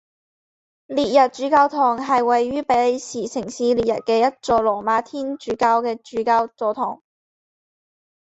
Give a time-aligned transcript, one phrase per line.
[0.87, 7.03] 列日主教座堂是位于比利时城市列日的一座罗马天主教的主教座堂。